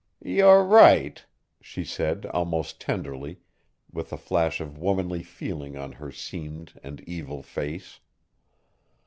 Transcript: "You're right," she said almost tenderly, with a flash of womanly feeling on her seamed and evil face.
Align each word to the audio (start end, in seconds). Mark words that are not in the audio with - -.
"You're 0.25 0.63
right," 0.63 1.23
she 1.61 1.83
said 1.85 2.25
almost 2.25 2.81
tenderly, 2.81 3.37
with 3.93 4.11
a 4.11 4.17
flash 4.17 4.59
of 4.59 4.79
womanly 4.79 5.21
feeling 5.21 5.77
on 5.77 5.91
her 5.91 6.11
seamed 6.11 6.73
and 6.81 7.01
evil 7.01 7.43
face. 7.43 7.99